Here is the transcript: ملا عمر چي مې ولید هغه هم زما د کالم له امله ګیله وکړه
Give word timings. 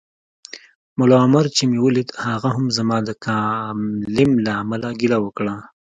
ملا 0.97 1.17
عمر 1.25 1.45
چي 1.55 1.63
مې 1.69 1.79
ولید 1.81 2.09
هغه 2.25 2.49
هم 2.55 2.65
زما 2.77 2.97
د 3.07 3.09
کالم 3.25 4.31
له 4.45 4.51
امله 4.61 4.89
ګیله 4.99 5.17
وکړه 5.21 5.55